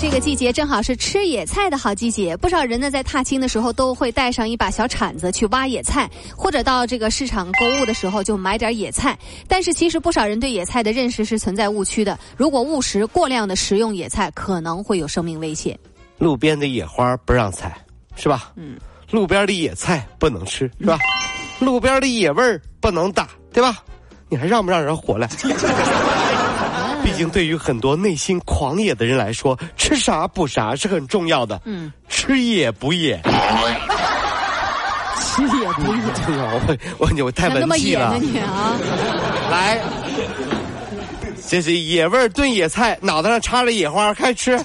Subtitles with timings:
[0.00, 9.18] 这个季节正好是吃野菜的好季节，不少人呢在踏青的时候都会带上一把小铲子去挖野菜，或者到这个市场购物的时候就买点野菜。
[9.46, 15.78] 但是其实不少人对野菜的认识是存在误区的，如果误食过量的食用野菜，可能会有生命危险。
[16.16, 17.76] 路边的野花不让采，
[18.16, 18.52] 是吧？
[18.56, 18.78] 嗯。
[19.10, 20.98] 路边的野菜不能吃，是吧？
[21.58, 23.76] 路边的野味儿不能打，对吧？
[24.30, 25.28] 你还让不让人活了？
[27.28, 31.60] 对于很多内心狂野的人来说，吃啥补啥是很重要的。
[31.64, 33.20] 嗯，吃野补野，
[35.20, 36.00] 吃野补野。
[36.98, 38.16] 我我我太文气了。
[38.20, 38.76] 你啊，
[39.50, 39.80] 来，
[41.48, 44.58] 这是野味炖野菜，脑袋上插着野花，开吃。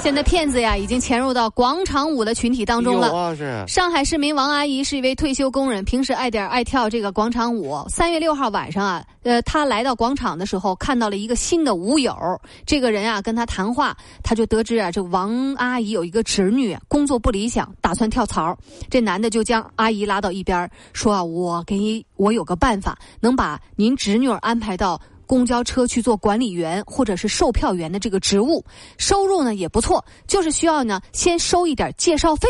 [0.00, 3.36] 现在骗子呀，已经潜入到广场舞的群体当中了。
[3.66, 7.84] 上海市民王阿姨是一位退休工人，平时爱点爱跳这个广场舞。
[7.88, 12.16] 三月六号晚上啊，呃，她来到广场的时候，看到了一个新的舞友。
[12.64, 18.56] 这个人啊，跟她谈话，她就得知啊，这王阿姨有一个侄女，工作不理想，打算跳槽。
[18.88, 24.98] 这男的就将阿姨拉到一边，说啊，我给你，我有个办法，能把您侄女安排到。
[25.28, 28.64] 公交车去做管理员或者是售票员的这个职务，
[28.96, 32.48] 收入呢也不错，就是需要呢先收一点介绍费。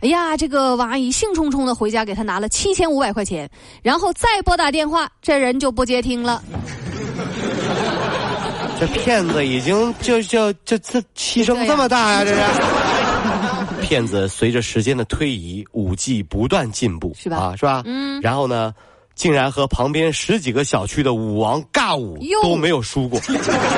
[0.00, 3.48] 哎呀，这个王阿姨兴冲冲的回家给他拿了七千五百块钱，
[3.82, 6.42] 然后再拨打电话，这人就不接听了。
[8.80, 12.24] 这骗子已经就就就这牺牲这么大呀！
[12.24, 12.40] 这是
[13.86, 17.36] 骗子随着时间的推移，武技不断进步，是吧？
[17.36, 17.82] 啊，是吧？
[17.84, 18.20] 嗯。
[18.20, 18.74] 然后呢？
[19.22, 23.20] 竟然和旁边十几个小区的舞王尬舞都没有输过，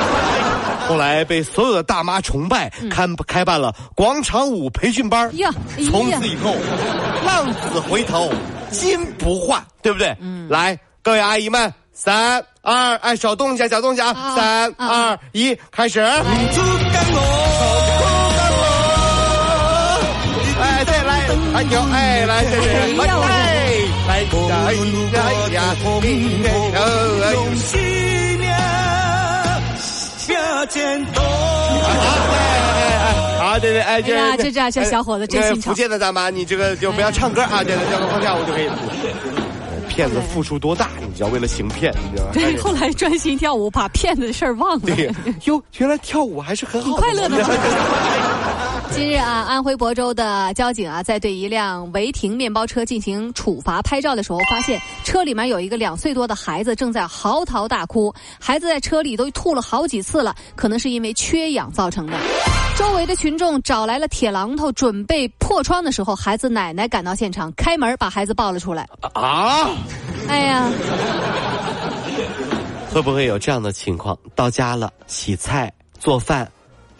[0.88, 5.31] 后来被所有的大妈崇拜，开开办了广场舞培训班
[5.91, 6.56] 从此以后，
[7.27, 8.32] 浪子回头
[8.71, 10.16] 金不换，对不对？
[10.19, 16.00] 嗯，来，各位阿姨们，三二，哎，手动一下，脚动一下，三二一，开始。
[16.00, 16.22] 哎，
[20.87, 22.97] 再来，哎呦，哎，来，这是，
[24.49, 24.75] 来。
[25.12, 25.75] 来呀
[26.75, 27.33] 呀！
[27.33, 27.81] 用心
[28.41, 28.53] 念，
[30.19, 31.23] 下剪刀。
[33.39, 35.73] 好，对对，哎，这呀，这这小伙子真心肠。
[35.73, 38.79] 福建的大妈，你这个就不要唱歌啊，这个叫个放跳舞就可以了。
[39.89, 41.29] 骗子付出多大，你知道？
[41.29, 42.31] 为了行骗，你知道吗？
[42.35, 44.97] 对，后来专心跳舞，把骗子的事儿忘了。
[44.97, 45.09] 对，
[45.45, 47.37] 哟，原来跳舞还是很好 快乐的。
[48.94, 62.16] 今日啊，安徽亳州的交警啊，在对一辆违停面包车进行处罚拍照的时候，发现车里面有一个两岁多的孩子正在嚎啕大哭，孩子在车里都吐了好几次了，可能是因为缺氧造成的。
[62.78, 68.88] 周围的群众找来了铁榔头，准备破窗的时候，孩子奶奶赶到现场，开门把孩子抱了出来。
[69.12, 69.71] 啊！
[70.28, 70.71] 哎呀，
[72.93, 74.16] 会不会有这样的情况？
[74.37, 76.49] 到家了，洗菜做饭。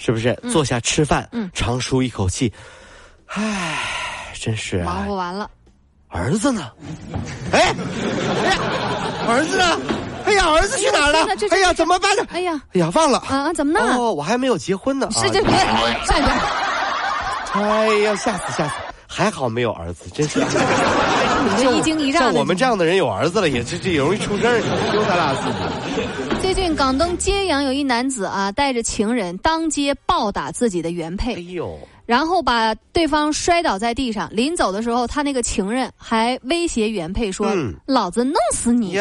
[0.04, 1.26] 是不是坐下吃饭？
[1.32, 2.53] 嗯，长舒一口气，
[3.26, 3.78] 唉，
[4.38, 5.48] 真是忙活完了。
[6.09, 6.70] 儿子呢？
[7.50, 7.75] 哎，
[8.44, 8.59] 哎呀，
[9.26, 9.81] 儿子呢？
[10.26, 11.26] 哎呀，儿子去哪儿了？
[11.50, 12.26] 哎呀，怎么办呢？
[12.34, 13.50] 哎呀，哎呀，忘了啊？
[13.54, 13.81] 怎么呢？
[13.97, 15.09] 哦，我还没有结婚呢。
[15.10, 15.50] 是这别
[16.06, 16.28] 站着。
[17.54, 18.75] 哎呀，吓死吓死！
[19.09, 20.38] 还好没有儿子，真是。
[20.44, 24.60] 你这一惊一乍像我们这样的人有儿子了，也这这也容易出事儿，
[24.93, 26.34] 丢咱俩自己。
[26.54, 31.34] 最近港东揭阳有一男子啊，带着情人当街暴打自己的原配。
[31.34, 31.76] 哎呦！
[32.06, 37.53] 然后把对方摔倒在地上，临走的时候，他那个情人还威胁原配说
[37.87, 38.97] ：“老子弄死你！”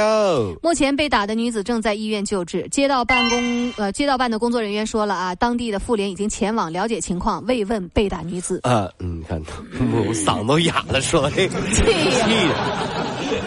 [0.64, 2.68] 目前被打的女子正在医院救治。
[2.70, 8.62] 街道办公呃，街道办的工作人员说了啊，当地的妇联已经前往了解情况，慰问被打女子。
[8.64, 9.40] 啊，你，看，
[10.08, 11.52] 我嗓都哑了，说 气气。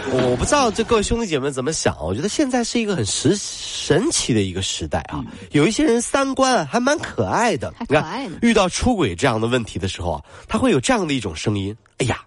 [0.09, 5.23] 我不知道这各位兄弟姐妹怎么想，我觉得现在是一个很神神奇的一个时代啊！
[5.51, 8.37] 有一些人三观还蛮可爱的，还可爱呢。
[8.41, 12.19] 遇到出轨这样的问题的时候啊，他会有这样的一种声音：“哎呀，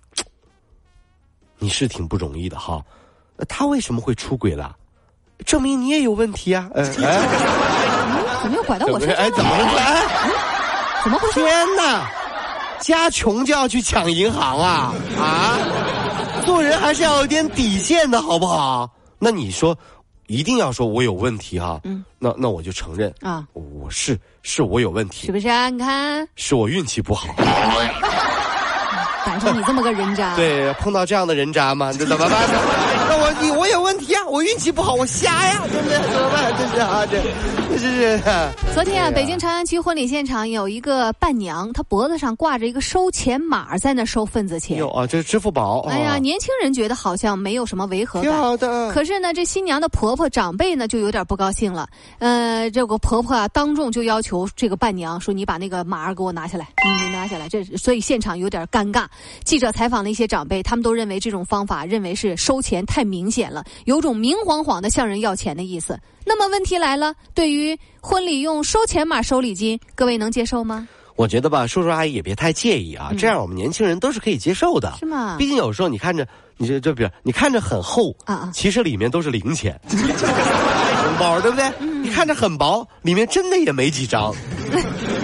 [1.59, 2.83] 你是挺不容易的哈，
[3.49, 4.77] 他为什么会出轨了？
[5.47, 6.83] 证明你也有问题啊！”哎，
[8.43, 9.17] 怎么又拐到我身上？
[9.17, 10.03] 哎，怎么了？
[11.03, 11.41] 怎么回事？
[11.41, 12.11] 天哪！
[12.81, 15.59] 家穷就要去抢银行啊啊！
[16.45, 18.89] 做人还是要有点底线的，好不好？
[19.19, 19.77] 那你说，
[20.27, 21.81] 一定要说我有问题哈？
[21.85, 25.69] 嗯，那那我就承认啊，我是是我有问题，是不是啊？
[25.69, 27.35] 你看，是我运气不好。
[29.27, 30.35] 胆上你这么个人渣。
[30.35, 31.93] 对，碰到这样的人渣嘛？
[31.93, 32.59] 这怎么办呢？
[33.09, 34.20] 那我你我有问题啊！
[34.31, 35.99] 我运气不好，我瞎呀，对不对？
[35.99, 36.55] 怎么办？
[36.57, 37.21] 这是啊，这
[37.69, 38.21] 这是。
[38.73, 44.79] 昨天啊，北京朝阳区婚礼现场有一个伴娘，她脖子上挂着一个收钱码，在那收份子钱。
[44.79, 45.81] 有啊，这是支付宝。
[45.89, 48.33] 哎呀，年轻人觉得好像没有什么违和感。
[48.33, 48.93] 好的。
[48.93, 51.89] 可是呢，这新娘的婆婆长辈呢，就有点不高兴了。
[52.21, 59.07] 呃，这个婆婆啊，当众就要求这个伴娘说：“你把那个码给我拿下来，你拿下来。”这所以现场有点尴尬。
[59.43, 65.99] 记者采访了一些长辈，他们都认为这种方法认为是收钱太明显了，有种明晃晃的向人要钱的意思。
[66.27, 70.87] 那么问题来了，对于婚礼用收钱码收礼金，各位能接受吗？
[71.17, 74.93] 我觉得吧，叔叔阿姨也别太介意啊，这样我们年轻人都是可以接受的。
[74.99, 75.37] 是吗？
[75.39, 76.27] 毕竟有时候你看着，
[76.57, 81.71] 你这这比如你看着很厚啊，其实里面都是零钱， 红包对不对？
[82.03, 84.35] 你看着很薄，里面真的也没几张。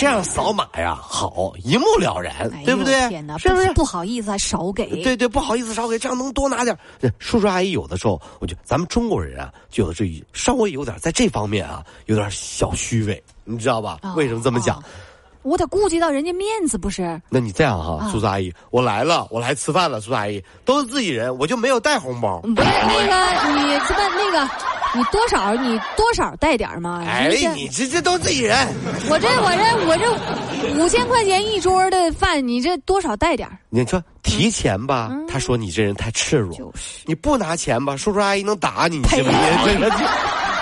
[0.00, 3.06] 这样扫码呀，好一目了然，对不对？
[3.10, 5.02] 天，是不是不好意思还少给？
[5.02, 6.74] 对对，不好意思少给，这样能多拿点。
[7.18, 13.98] 叔叔阿姨有的时候，我觉得咱们中国人啊，就有这稍微有点在这方面啊，有点小虚伪，你知道吧？
[14.16, 14.82] 为什么这么讲？
[15.42, 17.20] 我得顾及到人家面子，不是？
[17.28, 22.40] 那你这样哈，叔叔阿姨，我来了，我来吃饭了，叔叔阿姨都是自己人，我就没有带红包。
[22.40, 24.79] 不是那个，你吃饭那个。
[24.94, 27.04] 你多少你多少带点嘛？
[27.06, 28.56] 哎，你这这都自己人。
[29.08, 39.36] 我这我这我这五千块钱一桌的饭，你这多少带点你说提钱吧，他说你这人太赤裸；就是你不拿钱吧，叔叔阿姨能打你，你信不是？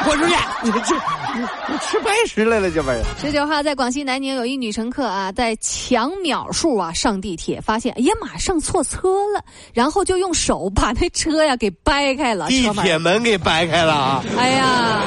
[0.05, 0.35] 滚出去！
[0.63, 0.95] 你这，
[1.35, 3.05] 你你吃白食来了，这玩意儿。
[3.19, 9.43] 十九号在广西南宁有一女乘客啊，在抢秒数啊上地铁，发现哎呀妈上错车了，
[9.73, 14.25] 然后就用手把那车呀给掰开了，地铁门给掰开了啊！
[14.37, 15.03] 哎呀，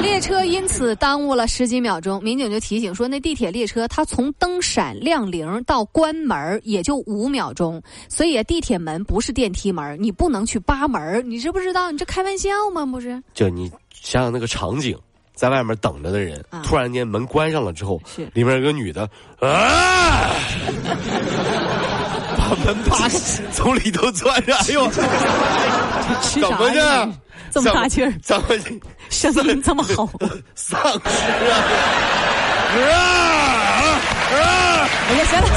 [0.00, 2.22] 列车因此耽误了十几秒钟。
[2.22, 11.90] 民警就提醒说，那地铁列车它从灯闪亮铃到关门也就五秒钟，所以地铁门不是电梯门，你不能去扒门，你知不知道？
[11.90, 12.86] 你这开玩笑吗？
[12.86, 13.22] 不是？
[13.34, 13.70] 就你。
[14.02, 14.98] 想想那个场景，
[15.40, 17.98] 在外面等着的人，突然间门关上了之后，
[18.34, 19.08] 里面有个女的
[19.40, 19.48] 啊，
[22.36, 23.08] 把门扒
[23.50, 25.02] 从里头钻着，哎呦，怎
[26.58, 27.08] 么的？
[27.50, 28.12] 这么大劲儿？
[28.22, 28.48] 怎么
[29.08, 30.06] 声音这么好？
[30.54, 30.88] 丧尸
[31.48, 31.56] 啊！
[32.76, 32.78] 啊
[34.36, 34.38] 啊！
[35.08, 35.50] 哎呀，行了行